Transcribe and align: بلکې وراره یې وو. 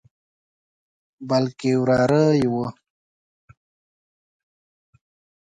بلکې 1.29 1.71
وراره 1.81 2.23
یې 2.39 2.47
وو. 2.53 2.65